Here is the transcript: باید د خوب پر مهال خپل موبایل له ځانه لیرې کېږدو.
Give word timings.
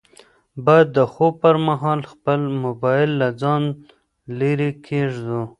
باید 0.65 0.87
د 0.97 0.99
خوب 1.13 1.33
پر 1.43 1.55
مهال 1.67 1.99
خپل 2.11 2.39
موبایل 2.63 3.09
له 3.21 3.29
ځانه 3.41 3.69
لیرې 4.39 4.71
کېږدو. 4.85 5.41